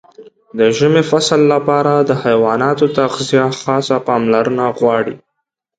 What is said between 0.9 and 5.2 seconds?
فصل لپاره د حیواناتو تغذیه خاصه پاملرنه غواړي.